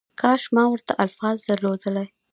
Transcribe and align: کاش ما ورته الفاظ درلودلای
کاش 0.21 0.43
ما 0.55 0.63
ورته 0.69 0.93
الفاظ 1.03 1.37
درلودلای 1.47 2.07